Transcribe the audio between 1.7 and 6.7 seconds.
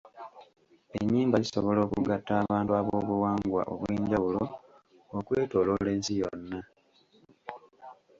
okugatta abantu ab'obuwangwa obw'enjawulo okwetooloola ensi yonna.